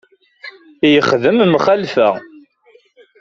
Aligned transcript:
Yexdem 0.93 1.37
mxalfa. 1.53 2.09